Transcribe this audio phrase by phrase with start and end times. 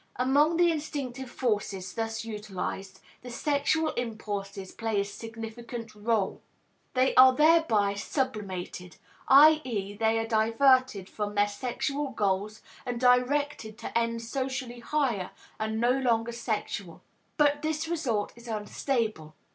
[0.15, 6.41] Among the instinctive forces thus utilized, the sexual impulses play a significant role.
[6.95, 13.95] They are thereby sublimated, i.e., they are diverted from their sexual goals and directed to
[13.95, 15.29] ends socially higher
[15.59, 17.03] and no longer sexual.
[17.37, 19.35] But this result is unstable.